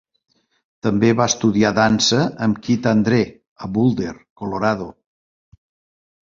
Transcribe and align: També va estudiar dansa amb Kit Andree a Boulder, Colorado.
També 0.85 1.09
va 1.19 1.27
estudiar 1.31 1.71
dansa 1.79 2.21
amb 2.45 2.61
Kit 2.69 2.87
Andree 2.93 3.29
a 3.67 3.71
Boulder, 3.77 4.15
Colorado. 4.43 4.89